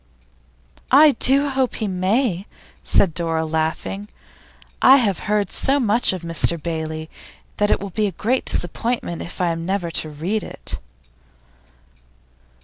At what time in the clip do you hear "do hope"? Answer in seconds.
1.19-1.75